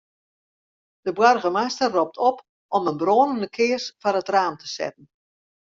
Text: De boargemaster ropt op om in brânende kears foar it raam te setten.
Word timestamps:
De 1.03 1.13
boargemaster 1.13 1.91
ropt 1.93 2.17
op 2.29 2.41
om 2.79 2.87
in 2.91 2.97
brânende 3.01 3.49
kears 3.57 3.85
foar 4.01 4.19
it 4.21 4.31
raam 4.35 4.55
te 4.59 4.67
setten. 4.77 5.05